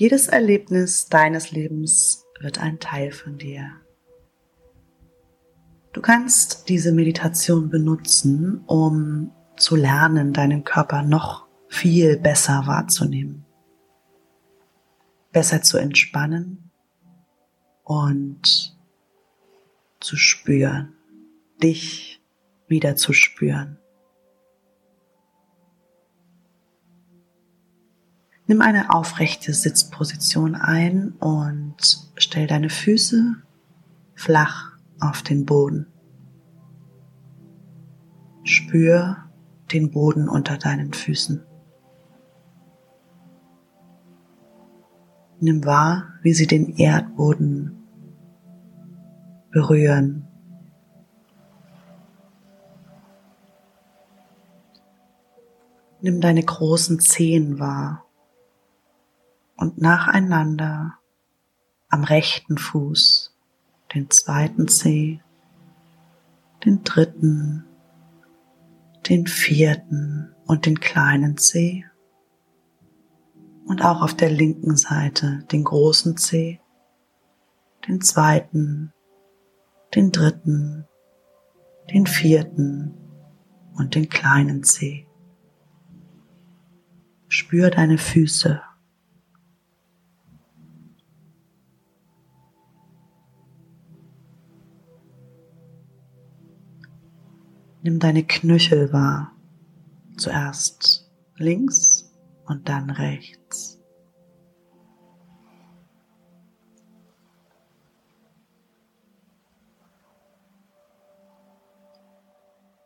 Jedes 0.00 0.28
Erlebnis 0.28 1.10
deines 1.10 1.50
Lebens 1.50 2.24
wird 2.40 2.58
ein 2.58 2.78
Teil 2.80 3.12
von 3.12 3.36
dir. 3.36 3.70
Du 5.92 6.00
kannst 6.00 6.70
diese 6.70 6.90
Meditation 6.90 7.68
benutzen, 7.68 8.64
um 8.66 9.30
zu 9.58 9.76
lernen, 9.76 10.32
deinen 10.32 10.64
Körper 10.64 11.02
noch 11.02 11.48
viel 11.68 12.16
besser 12.16 12.66
wahrzunehmen, 12.66 13.44
besser 15.32 15.60
zu 15.60 15.76
entspannen 15.76 16.70
und 17.84 18.74
zu 20.00 20.16
spüren, 20.16 20.94
dich 21.62 22.22
wieder 22.68 22.96
zu 22.96 23.12
spüren. 23.12 23.79
Nimm 28.50 28.62
eine 28.62 28.92
aufrechte 28.92 29.54
Sitzposition 29.54 30.56
ein 30.56 31.12
und 31.20 32.10
stell 32.16 32.48
deine 32.48 32.68
Füße 32.68 33.36
flach 34.16 34.72
auf 34.98 35.22
den 35.22 35.46
Boden. 35.46 35.86
Spür 38.42 39.18
den 39.70 39.92
Boden 39.92 40.28
unter 40.28 40.58
deinen 40.58 40.92
Füßen. 40.92 41.46
Nimm 45.38 45.64
wahr, 45.64 46.14
wie 46.22 46.32
sie 46.32 46.48
den 46.48 46.74
Erdboden 46.74 47.84
berühren. 49.52 50.26
Nimm 56.00 56.20
deine 56.20 56.42
großen 56.42 56.98
Zehen 56.98 57.60
wahr 57.60 58.09
und 59.60 59.80
nacheinander 59.80 60.94
am 61.90 62.02
rechten 62.02 62.58
Fuß 62.58 63.36
den 63.94 64.10
zweiten 64.10 64.68
Zeh, 64.68 65.20
den 66.64 66.82
dritten, 66.82 67.66
den 69.08 69.26
vierten 69.26 70.34
und 70.46 70.66
den 70.66 70.80
kleinen 70.80 71.36
Zeh 71.36 71.84
und 73.66 73.84
auch 73.84 74.02
auf 74.02 74.14
der 74.14 74.30
linken 74.30 74.76
Seite 74.76 75.44
den 75.52 75.64
großen 75.64 76.16
Zeh, 76.16 76.60
den 77.86 78.00
zweiten, 78.00 78.92
den 79.94 80.10
dritten, 80.10 80.86
den 81.92 82.06
vierten 82.06 82.94
und 83.74 83.94
den 83.94 84.08
kleinen 84.08 84.62
Zeh. 84.62 85.06
Spür 87.28 87.70
deine 87.70 87.98
Füße. 87.98 88.62
Nimm 97.82 97.98
deine 97.98 98.24
Knöchel 98.24 98.92
wahr. 98.92 99.32
Zuerst 100.16 101.10
links 101.36 102.12
und 102.44 102.68
dann 102.68 102.90
rechts. 102.90 103.78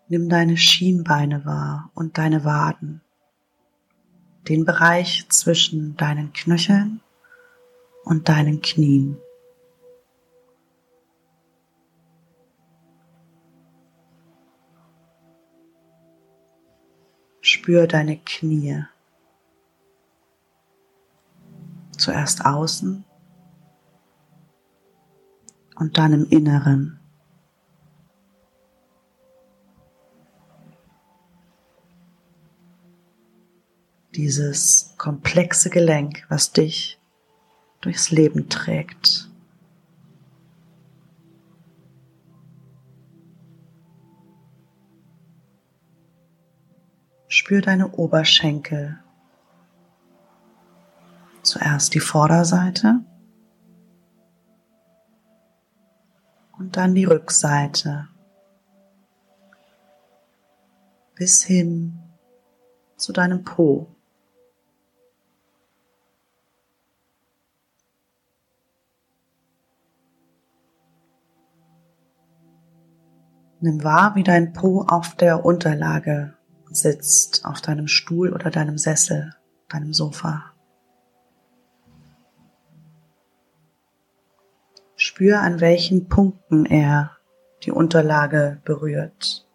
Nimm 0.09 0.29
deine 0.29 0.57
Schienbeine 0.57 1.45
wahr 1.45 1.91
und 1.95 2.19
deine 2.19 2.45
Waden, 2.45 3.01
den 4.47 4.65
Bereich 4.65 5.27
zwischen 5.29 5.97
deinen 5.97 6.33
Knöcheln 6.33 7.01
und 8.05 8.29
deinen 8.29 8.63
Knien. 8.63 9.17
Spür 17.55 17.87
deine 17.87 18.19
Knie. 18.19 18.85
Zuerst 21.97 22.45
außen 22.45 23.05
und 25.77 25.97
dann 25.97 26.13
im 26.13 26.29
Inneren. 26.31 26.99
Dieses 34.17 34.93
komplexe 34.99 35.71
Gelenk, 35.71 36.27
was 36.29 36.51
dich 36.51 36.99
durchs 37.83 38.11
Leben 38.11 38.49
trägt. 38.49 39.31
Spür 47.45 47.61
deine 47.61 47.91
Oberschenkel. 47.91 48.99
Zuerst 51.43 51.93
die 51.93 52.01
Vorderseite 52.01 53.01
und 56.59 56.79
dann 56.79 56.95
die 56.95 57.05
Rückseite 57.05 58.09
bis 61.17 61.45
hin 61.45 62.01
zu 62.97 63.13
deinem 63.13 63.45
Po. 63.45 63.95
Nimm 73.61 73.85
wahr, 73.85 74.15
wie 74.15 74.23
dein 74.23 74.55
Po 74.55 74.87
auf 74.89 75.15
der 75.15 75.45
Unterlage 75.45 76.39
sitzt 76.77 77.45
auf 77.45 77.61
deinem 77.61 77.89
Stuhl 77.89 78.33
oder 78.33 78.51
deinem 78.51 78.79
Sessel, 78.79 79.35
deinem 79.69 79.95
Sofa. 79.95 80.53
Spür, 84.97 85.41
an 85.41 85.61
welchen 85.61 86.09
Punkten 86.09 86.67
er 86.67 87.17
die 87.63 87.71
Unterlage 87.71 88.61
berührt. 88.65 89.47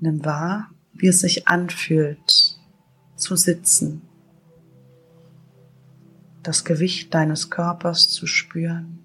Nimm 0.00 0.24
wahr, 0.24 0.70
wie 0.92 1.08
es 1.08 1.20
sich 1.20 1.48
anfühlt, 1.48 2.58
zu 3.16 3.36
sitzen, 3.36 4.02
das 6.42 6.64
Gewicht 6.64 7.14
deines 7.14 7.48
Körpers 7.48 8.10
zu 8.10 8.26
spüren. 8.26 9.03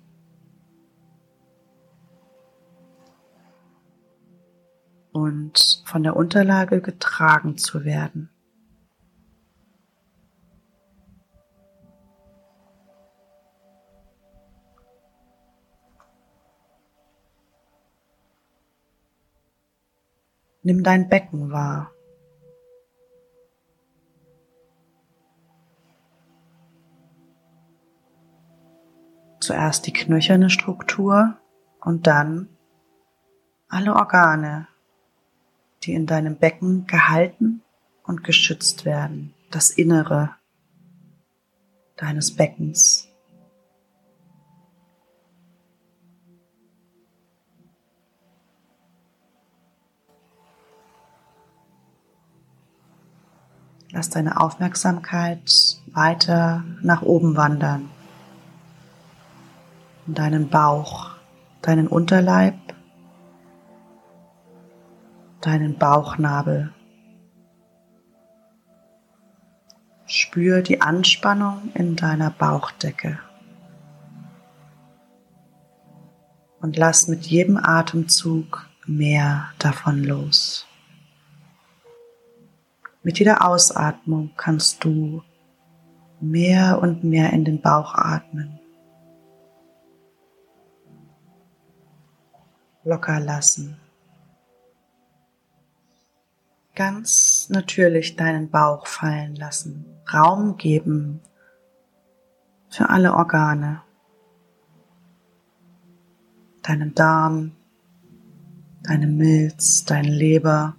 Und 5.12 5.84
von 5.86 6.04
der 6.04 6.16
Unterlage 6.16 6.82
getragen 6.82 7.58
zu 7.58 7.84
werden. 7.84 8.30
Nimm 20.62 20.84
dein 20.84 21.10
Becken 21.10 21.52
wahr. 21.52 21.92
Zuerst 29.40 29.88
die 29.88 29.94
knöcherne 29.94 30.50
Struktur 30.52 31.40
und 31.82 32.06
dann 32.06 32.50
alle 33.68 33.96
Organe, 33.96 34.68
die 35.84 35.94
in 35.94 36.06
deinem 36.06 36.38
Becken 36.38 36.88
gehalten 36.88 37.62
und 38.04 38.24
geschützt 38.24 38.86
werden, 38.86 39.34
das 39.52 39.70
Innere 39.70 40.36
deines 41.96 42.36
Beckens. 42.36 43.10
Lass 53.92 54.10
deine 54.10 54.40
Aufmerksamkeit 54.40 55.82
weiter 55.88 56.64
nach 56.82 57.02
oben 57.02 57.36
wandern. 57.36 57.90
In 60.06 60.14
deinen 60.14 60.50
Bauch, 60.50 61.12
deinen 61.62 61.88
Unterleib 61.88 62.56
deinen 65.42 65.78
Bauchnabel. 65.78 66.74
Spür 70.06 70.62
die 70.62 70.82
Anspannung 70.82 71.72
in 71.76 71.96
deiner 71.96 72.32
Bauchdecke. 72.32 73.20
Und 76.62 76.78
lass 76.78 77.08
mit 77.08 77.26
jedem 77.26 77.58
Atemzug 77.58 78.68
mehr 78.86 79.50
davon 79.60 80.04
los. 80.04 80.68
Mit 83.02 83.18
jeder 83.18 83.48
Ausatmung 83.48 84.32
kannst 84.36 84.84
du 84.84 85.24
mehr 86.20 86.80
und 86.82 87.04
mehr 87.04 87.32
in 87.32 87.46
den 87.46 87.62
Bauch 87.62 87.96
atmen. 87.96 88.60
Locker 92.84 93.20
lassen. 93.20 93.78
Ganz 96.80 97.50
natürlich 97.50 98.16
deinen 98.16 98.50
Bauch 98.50 98.88
fallen 98.88 99.36
lassen. 99.36 99.84
Raum 100.14 100.56
geben 100.56 101.20
für 102.70 102.88
alle 102.88 103.16
Organe. 103.16 103.82
Deinen 106.62 106.96
Darm, 106.96 107.52
deine 108.82 109.08
Milz, 109.08 109.84
dein 109.84 110.06
Leber, 110.06 110.78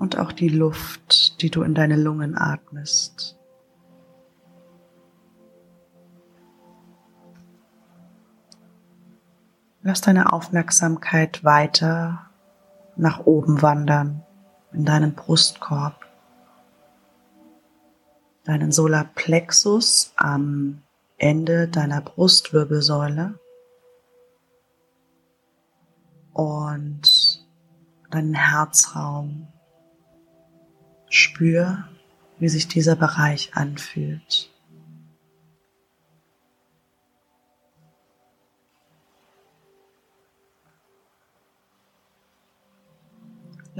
und 0.00 0.18
auch 0.18 0.32
die 0.32 0.48
Luft, 0.48 1.40
die 1.40 1.50
du 1.50 1.62
in 1.62 1.74
deine 1.74 1.94
Lungen 1.94 2.36
atmest. 2.36 3.39
Lass 9.82 10.02
deine 10.02 10.32
Aufmerksamkeit 10.32 11.42
weiter 11.42 12.30
nach 12.96 13.20
oben 13.20 13.62
wandern 13.62 14.22
in 14.72 14.84
deinen 14.84 15.14
Brustkorb, 15.14 16.06
deinen 18.44 18.72
Solarplexus 18.72 20.12
am 20.16 20.82
Ende 21.16 21.66
deiner 21.66 22.02
Brustwirbelsäule 22.02 23.38
und 26.34 27.46
deinen 28.10 28.34
Herzraum 28.34 29.48
Spür, 31.08 31.88
wie 32.38 32.48
sich 32.48 32.68
dieser 32.68 32.96
Bereich 32.96 33.54
anfühlt. 33.54 34.49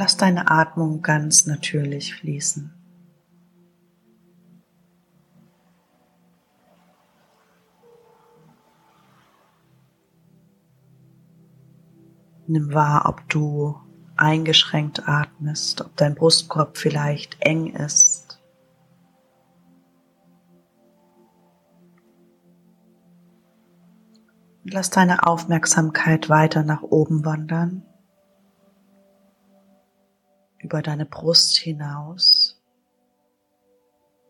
Lass 0.00 0.16
deine 0.16 0.50
Atmung 0.50 1.02
ganz 1.02 1.44
natürlich 1.44 2.14
fließen. 2.14 2.72
Nimm 12.46 12.72
wahr, 12.72 13.10
ob 13.10 13.28
du 13.28 13.78
eingeschränkt 14.16 15.06
atmest, 15.06 15.82
ob 15.82 15.94
dein 15.96 16.14
Brustkorb 16.14 16.78
vielleicht 16.78 17.36
eng 17.40 17.66
ist. 17.66 18.40
Lass 24.64 24.88
deine 24.88 25.26
Aufmerksamkeit 25.26 26.30
weiter 26.30 26.62
nach 26.62 26.80
oben 26.80 27.26
wandern, 27.26 27.82
über 30.70 30.82
deine 30.82 31.04
Brust 31.04 31.56
hinaus, 31.56 32.62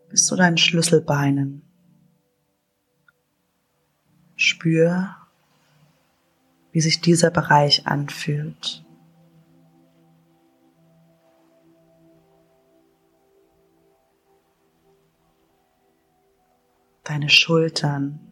bis 0.08 0.24
zu 0.24 0.36
deinen 0.36 0.56
Schlüsselbeinen. 0.56 1.60
Spür, 4.36 5.16
wie 6.72 6.80
sich 6.80 7.02
dieser 7.02 7.30
Bereich 7.30 7.86
anfühlt. 7.86 8.84
deine 17.04 17.28
Schultern. 17.28 18.29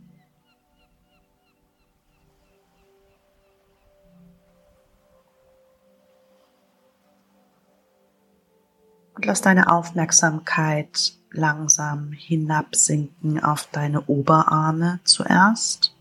Lass 9.39 9.43
deine 9.45 9.71
Aufmerksamkeit 9.71 11.13
langsam 11.31 12.11
hinabsinken 12.11 13.41
auf 13.41 13.69
deine 13.71 14.03
Oberarme 14.09 14.99
zuerst, 15.05 15.95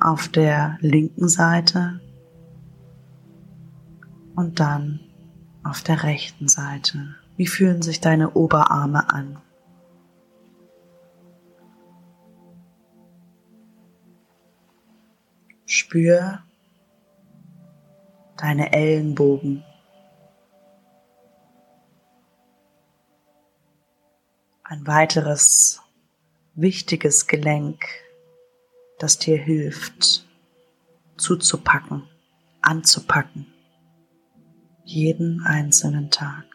auf 0.00 0.26
der 0.26 0.76
linken 0.80 1.28
Seite 1.28 2.00
und 4.34 4.58
dann 4.58 4.98
auf 5.62 5.82
der 5.82 6.02
rechten 6.02 6.48
Seite. 6.48 7.14
Wie 7.36 7.46
fühlen 7.46 7.82
sich 7.82 8.00
deine 8.00 8.32
Oberarme 8.32 9.08
an? 9.10 9.38
Spür 15.66 16.40
deine 18.36 18.72
Ellenbogen. 18.72 19.62
Ein 24.80 24.86
weiteres 24.86 25.82
wichtiges 26.54 27.26
Gelenk, 27.26 27.84
das 28.98 29.18
dir 29.18 29.36
hilft, 29.36 30.26
zuzupacken, 31.18 32.08
anzupacken, 32.62 33.52
jeden 34.84 35.42
einzelnen 35.42 36.10
Tag. 36.10 36.46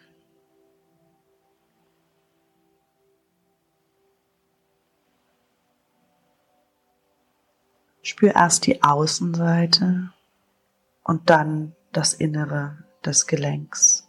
Spür 8.01 8.33
erst 8.33 8.65
die 8.65 8.81
Außenseite 8.81 10.11
und 11.03 11.29
dann 11.29 11.75
das 11.91 12.15
Innere 12.15 12.85
des 13.05 13.27
Gelenks. 13.27 14.04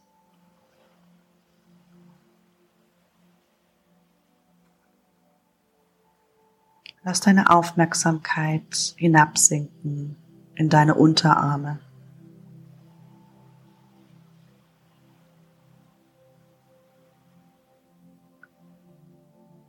Lass 7.08 7.20
deine 7.20 7.50
Aufmerksamkeit 7.50 8.96
hinabsinken 8.96 10.16
in 10.56 10.68
deine 10.68 10.96
Unterarme. 10.96 11.78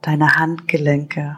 Deine 0.02 0.36
Handgelenke 0.38 1.38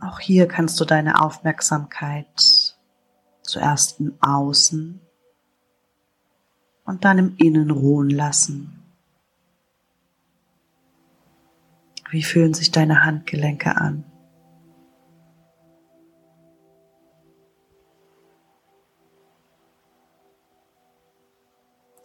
Auch 0.00 0.20
hier 0.20 0.46
kannst 0.46 0.78
du 0.78 0.84
deine 0.84 1.20
Aufmerksamkeit 1.20 2.76
zuerst 3.42 3.98
im 3.98 4.16
Außen 4.20 5.00
und 6.88 7.04
dann 7.04 7.18
im 7.18 7.36
Innen 7.36 7.70
ruhen 7.70 8.08
lassen. 8.08 8.82
Wie 12.08 12.22
fühlen 12.22 12.54
sich 12.54 12.70
deine 12.70 13.04
Handgelenke 13.04 13.76
an? 13.76 14.04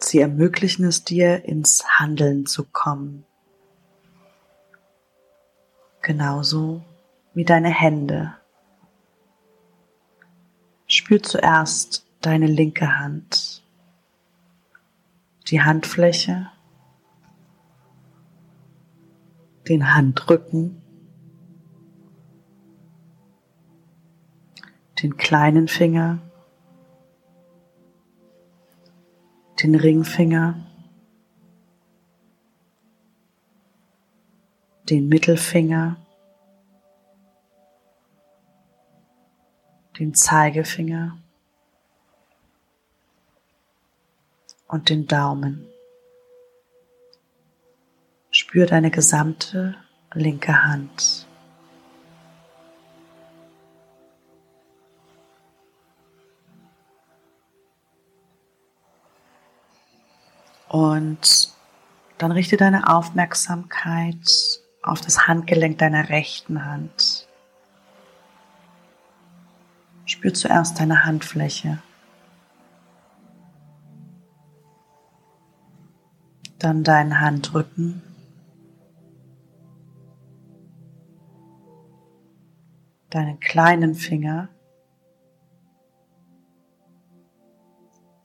Sie 0.00 0.20
ermöglichen 0.20 0.84
es 0.84 1.02
dir, 1.02 1.46
ins 1.46 1.98
Handeln 1.98 2.44
zu 2.44 2.64
kommen. 2.64 3.24
Genauso 6.02 6.84
wie 7.32 7.46
deine 7.46 7.70
Hände. 7.70 8.34
Spür 10.86 11.22
zuerst 11.22 12.06
deine 12.20 12.46
linke 12.46 12.98
Hand, 12.98 13.53
die 15.54 15.62
Handfläche, 15.62 16.50
den 19.68 19.94
Handrücken, 19.94 20.82
den 25.00 25.16
kleinen 25.16 25.68
Finger, 25.68 26.18
den 29.62 29.76
Ringfinger, 29.76 30.66
den 34.90 35.06
Mittelfinger, 35.06 36.04
den 40.00 40.14
Zeigefinger 40.14 41.23
und 44.68 44.88
den 44.88 45.06
Daumen. 45.06 45.68
Spür 48.30 48.66
deine 48.66 48.90
gesamte 48.90 49.76
linke 50.12 50.64
Hand. 50.64 51.26
Und 60.68 61.52
dann 62.18 62.32
richte 62.32 62.56
deine 62.56 62.88
Aufmerksamkeit 62.88 64.60
auf 64.82 65.00
das 65.00 65.28
Handgelenk 65.28 65.78
deiner 65.78 66.08
rechten 66.08 66.64
Hand. 66.64 67.28
Spür 70.04 70.34
zuerst 70.34 70.80
deine 70.80 71.04
Handfläche. 71.04 71.78
Dann 76.58 76.84
deinen 76.84 77.20
Handrücken. 77.20 78.02
Deinen 83.10 83.38
kleinen 83.40 83.94
Finger. 83.94 84.48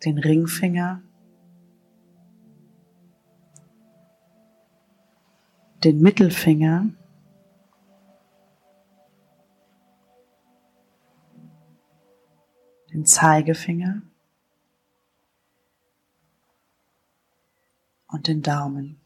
Den 0.03 0.17
Ringfinger. 0.17 1.01
Den 5.83 6.01
Mittelfinger. 6.01 6.89
den 12.93 13.05
Zeigefinger 13.05 14.01
und 18.11 18.27
den 18.27 18.41
Daumen. 18.41 18.99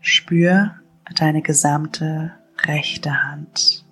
Spür 0.00 0.76
deine 1.14 1.42
gesamte 1.42 2.32
rechte 2.58 3.24
Hand. 3.24 3.84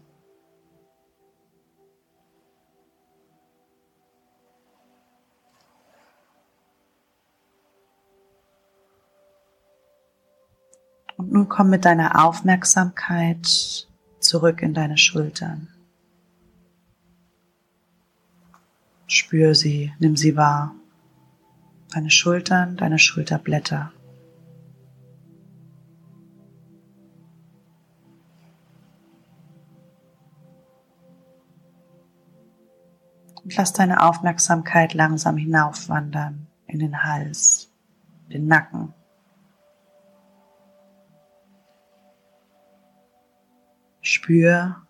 Und 11.16 11.32
nun 11.32 11.48
komm 11.48 11.70
mit 11.70 11.84
deiner 11.84 12.24
Aufmerksamkeit 12.24 13.88
zurück 14.18 14.62
in 14.62 14.74
deine 14.74 14.98
Schultern. 14.98 15.68
Spür 19.06 19.54
sie, 19.54 19.92
nimm 20.00 20.16
sie 20.16 20.36
wahr. 20.36 20.74
Deine 21.94 22.10
Schultern, 22.10 22.76
deine 22.76 22.98
Schulterblätter. 22.98 23.92
Und 33.44 33.56
lass 33.56 33.72
deine 33.72 34.02
Aufmerksamkeit 34.02 34.92
langsam 34.94 35.36
hinaufwandern 35.36 36.48
in 36.66 36.80
den 36.80 37.04
Hals, 37.04 37.70
den 38.32 38.48
Nacken. 38.48 38.92
Spür, 44.00 44.82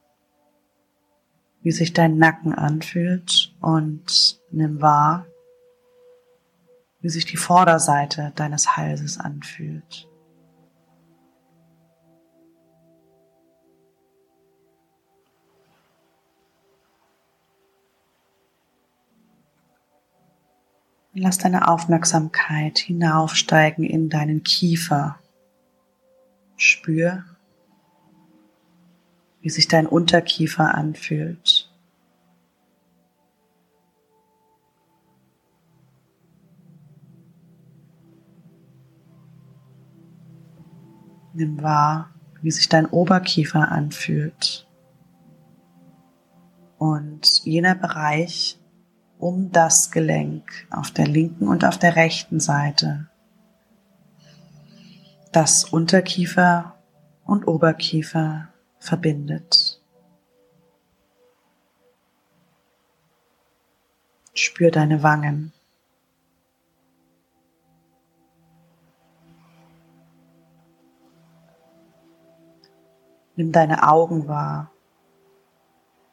wie 1.61 1.70
sich 1.70 1.92
dein 1.92 2.16
Nacken 2.16 2.54
anfühlt 2.54 3.54
und 3.61 4.40
nimm 4.50 4.80
wahr, 4.80 5.26
wie 7.04 7.11
sich 7.11 7.26
die 7.26 7.37
Vorderseite 7.37 8.32
deines 8.34 8.78
Halses 8.78 9.20
anfühlt. 9.20 10.08
Lass 21.12 21.37
deine 21.37 21.68
Aufmerksamkeit 21.68 22.78
hinaufsteigen 22.78 23.84
in 23.84 24.08
deinen 24.08 24.42
Kiefer. 24.42 25.18
Spür, 26.56 27.23
wie 29.42 29.50
sich 29.50 29.68
dein 29.68 29.87
Unterkiefer 29.87 30.75
anfühlt. 30.75 31.63
Nimm 41.34 41.62
wahr, 41.62 42.10
wie 42.42 42.52
sich 42.52 42.68
dein 42.68 42.86
Oberkiefer 42.86 43.72
anfühlt. 43.72 44.68
Und 46.78 47.44
jener 47.44 47.74
Bereich 47.74 48.60
um 49.18 49.50
das 49.50 49.90
Gelenk 49.90 50.68
auf 50.70 50.90
der 50.90 51.08
linken 51.08 51.48
und 51.48 51.64
auf 51.64 51.78
der 51.78 51.96
rechten 51.96 52.38
Seite. 52.38 53.08
Das 55.32 55.64
Unterkiefer 55.64 56.78
und 57.24 57.48
Oberkiefer 57.48 58.48
verbindet. 58.78 59.80
Spür 64.34 64.70
deine 64.70 65.02
Wangen. 65.02 65.53
Nimm 73.36 73.52
deine 73.52 73.88
Augen 73.88 74.28
wahr 74.28 74.70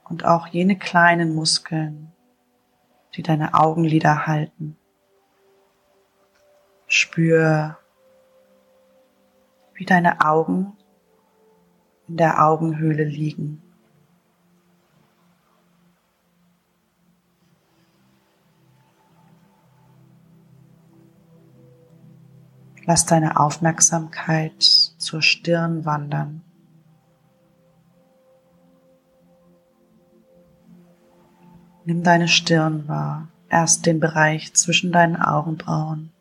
und 0.09 0.25
auch 0.25 0.47
jene 0.47 0.77
kleinen 0.77 1.35
Muskeln, 1.35 2.11
die 3.15 3.23
deine 3.23 3.53
Augenlider 3.53 4.25
halten. 4.27 4.77
Spür, 6.87 7.77
wie 9.73 9.85
deine 9.85 10.21
Augen 10.21 10.75
in 12.07 12.17
der 12.17 12.43
Augenhöhle 12.45 13.03
liegen. 13.03 13.63
Lass 22.85 23.05
deine 23.05 23.39
Aufmerksamkeit 23.39 24.61
zur 24.61 25.21
Stirn 25.21 25.85
wandern. 25.85 26.43
Nimm 31.83 32.03
deine 32.03 32.27
Stirn 32.27 32.87
wahr, 32.87 33.27
erst 33.49 33.87
den 33.87 33.99
Bereich 33.99 34.53
zwischen 34.53 34.91
deinen 34.91 35.15
Augenbrauen, 35.15 36.11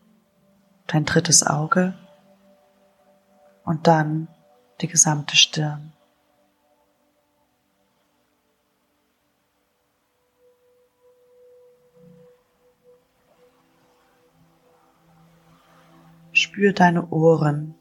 dein 0.87 1.05
drittes 1.05 1.45
Auge 1.45 1.93
und 3.63 3.85
dann 3.85 4.27
die 4.81 4.87
gesamte 4.87 5.35
Stirn. 5.35 5.93
Spür 16.33 16.73
deine 16.73 17.07
Ohren. 17.09 17.75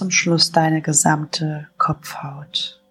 Zum 0.00 0.10
Schluss 0.10 0.50
deine 0.50 0.80
gesamte 0.80 1.68
Kopfhaut. 1.76 2.82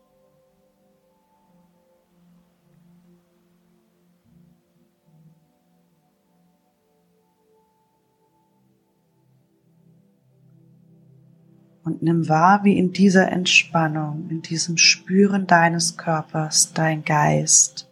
Und 11.83 12.03
nimm 12.03 12.29
wahr, 12.29 12.63
wie 12.63 12.77
in 12.77 12.93
dieser 12.93 13.31
Entspannung, 13.31 14.29
in 14.29 14.43
diesem 14.43 14.77
Spüren 14.77 15.47
deines 15.47 15.97
Körpers 15.97 16.73
dein 16.73 17.03
Geist 17.03 17.89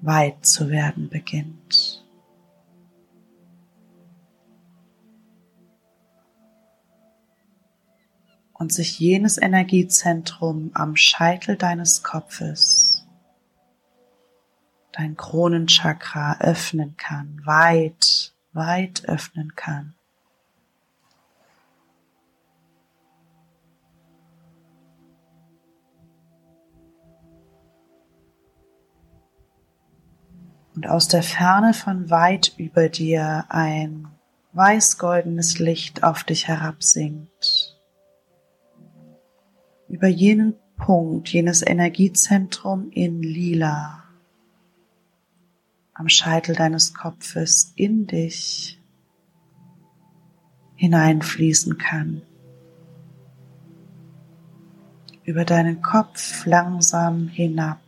weit 0.00 0.44
zu 0.44 0.70
werden 0.70 1.08
beginnt. 1.08 1.99
Und 8.60 8.72
sich 8.72 9.00
jenes 9.00 9.38
Energiezentrum 9.38 10.70
am 10.74 10.94
Scheitel 10.94 11.56
deines 11.56 12.02
Kopfes, 12.02 13.06
dein 14.92 15.16
Kronenchakra 15.16 16.36
öffnen 16.40 16.94
kann, 16.98 17.40
weit, 17.44 18.34
weit 18.52 19.06
öffnen 19.06 19.56
kann. 19.56 19.94
und 30.80 30.88
aus 30.88 31.08
der 31.08 31.22
Ferne 31.22 31.74
von 31.74 32.08
weit 32.08 32.54
über 32.56 32.88
dir 32.88 33.44
ein 33.50 34.08
weiß-goldenes 34.54 35.58
Licht 35.58 36.02
auf 36.04 36.24
dich 36.24 36.48
herabsinkt 36.48 37.59
über 39.90 40.06
jenen 40.06 40.54
Punkt, 40.76 41.28
jenes 41.28 41.66
Energiezentrum 41.66 42.90
in 42.90 43.22
lila 43.22 44.04
am 45.92 46.08
Scheitel 46.08 46.54
deines 46.54 46.94
Kopfes 46.94 47.74
in 47.76 48.06
dich 48.06 48.80
hineinfließen 50.76 51.76
kann. 51.76 52.22
Über 55.24 55.44
deinen 55.44 55.82
Kopf 55.82 56.46
langsam 56.46 57.28
hinab. 57.28 57.80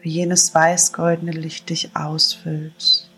Wie 0.00 0.10
jenes 0.10 0.54
weißgoldene 0.54 1.32
Licht 1.32 1.70
dich 1.70 1.96
ausfüllt. 1.96 3.10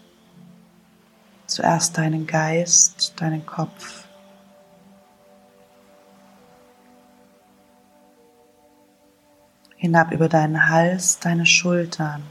Zuerst 1.46 1.98
deinen 1.98 2.26
Geist, 2.26 3.20
deinen 3.20 3.44
Kopf 3.44 4.05
hinab 9.76 10.12
über 10.12 10.28
deinen 10.28 10.68
Hals, 10.68 11.20
deine 11.20 11.46
Schultern, 11.46 12.22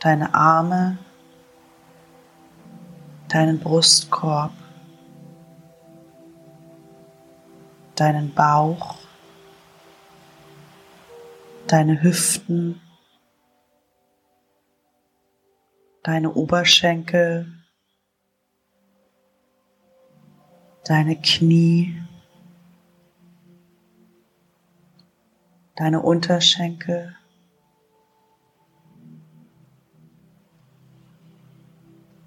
deine 0.00 0.34
Arme, 0.34 0.98
deinen 3.28 3.60
Brustkorb, 3.60 4.52
deinen 7.94 8.34
Bauch, 8.34 8.98
deine 11.68 12.02
Hüften, 12.02 12.80
deine 16.02 16.32
Oberschenkel, 16.32 17.46
deine 20.84 21.14
Knie, 21.20 22.02
deine 25.80 26.02
Unterschenkel, 26.02 27.16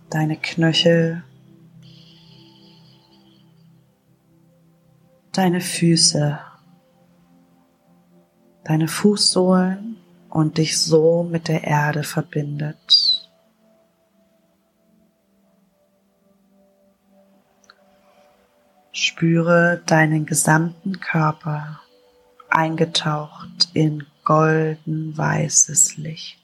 deine 0.10 0.38
Knöchel, 0.38 1.24
deine 5.34 5.62
Füße, 5.62 6.40
deine 8.64 8.88
Fußsohlen 8.88 9.98
und 10.32 10.58
dich 10.58 10.80
so 10.80 11.22
mit 11.22 11.48
der 11.48 11.64
Erde 11.64 12.02
verbindet. 12.02 13.30
Spüre 18.92 19.84
deinen 19.86 20.26
gesamten 20.26 21.00
Körper 21.00 21.82
eingetaucht 22.54 23.70
in 23.74 24.06
golden 24.24 25.18
weißes 25.18 25.98
Licht. 25.98 26.38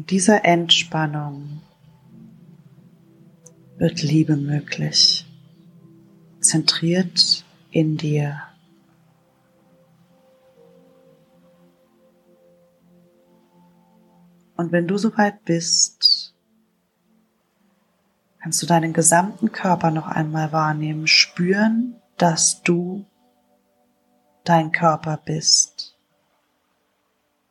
In 0.00 0.06
dieser 0.06 0.46
Entspannung 0.46 1.60
wird 3.76 4.00
Liebe 4.00 4.34
möglich, 4.34 5.26
zentriert 6.40 7.44
in 7.70 7.98
dir. 7.98 8.40
Und 14.56 14.72
wenn 14.72 14.88
du 14.88 14.96
soweit 14.96 15.44
bist, 15.44 16.34
kannst 18.40 18.62
du 18.62 18.66
deinen 18.66 18.94
gesamten 18.94 19.52
Körper 19.52 19.90
noch 19.90 20.06
einmal 20.06 20.50
wahrnehmen, 20.50 21.08
spüren, 21.08 22.00
dass 22.16 22.62
du 22.62 23.04
dein 24.44 24.72
Körper 24.72 25.18
bist, 25.22 25.94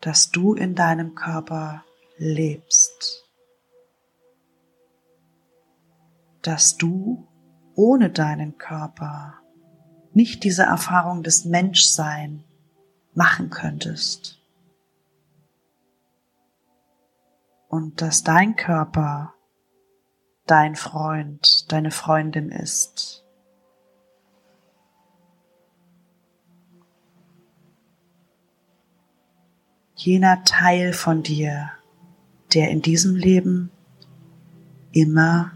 dass 0.02 0.32
du 0.32 0.56
in 0.56 0.74
deinem 0.74 1.14
Körper 1.14 1.84
lebst. 2.20 3.26
Dass 6.44 6.78
du 6.78 7.28
ohne 7.76 8.12
deinen 8.12 8.58
Körper 8.58 9.40
nicht 10.14 10.44
diese 10.44 10.64
Erfahrung 10.64 11.24
des 11.24 11.46
Menschsein 11.46 12.44
machen 13.14 13.50
könntest. 13.50 14.38
Und 17.68 18.02
dass 18.02 18.24
dein 18.24 18.56
Körper 18.56 19.34
dein 20.46 20.76
Freund, 20.76 21.72
deine 21.72 21.92
Freundin 21.92 22.50
ist. 22.50 23.24
Jener 29.96 30.44
Teil 30.44 30.94
von 30.94 31.24
dir, 31.24 31.72
der 32.54 32.70
in 32.70 32.82
diesem 32.82 33.16
Leben 33.16 33.72
immer 34.92 35.52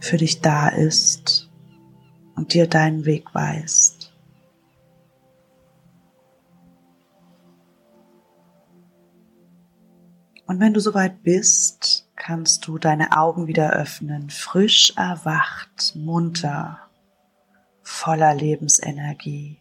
für 0.00 0.16
dich 0.16 0.40
da 0.40 0.68
ist 0.68 1.50
und 2.34 2.52
dir 2.54 2.66
deinen 2.66 3.04
Weg 3.04 3.34
weist. 3.34 4.12
Und 10.46 10.60
wenn 10.60 10.74
du 10.74 10.80
soweit 10.80 11.22
bist, 11.24 12.08
kannst 12.14 12.66
du 12.66 12.78
deine 12.78 13.16
Augen 13.16 13.48
wieder 13.48 13.72
öffnen, 13.72 14.30
frisch 14.30 14.92
erwacht, 14.96 15.94
munter, 15.96 16.80
voller 17.82 18.34
Lebensenergie. 18.34 19.60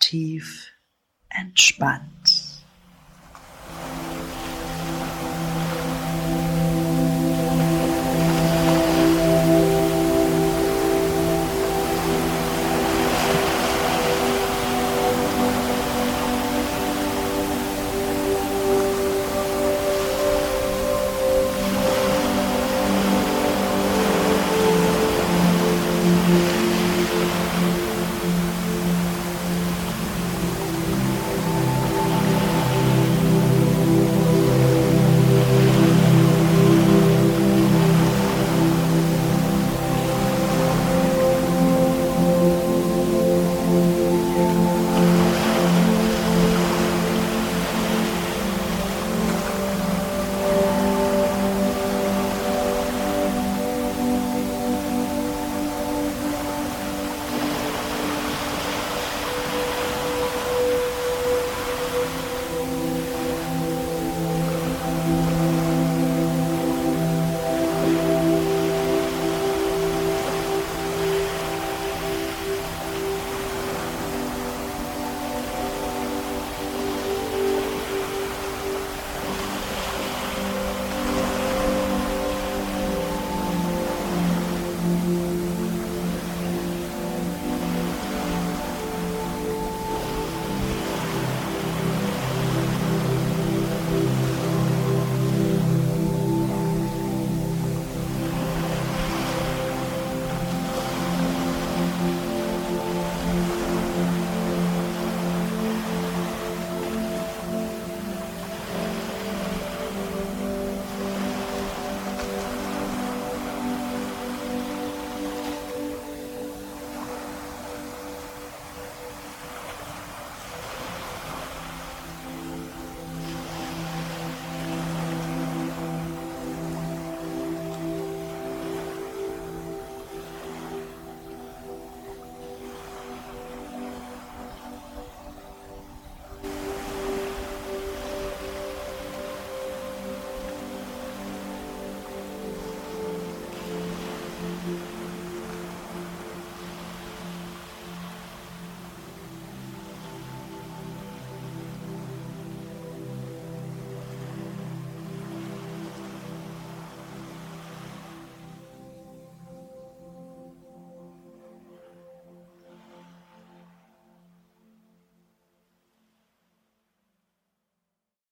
Tief 0.00 0.75
entspannt. 1.38 2.45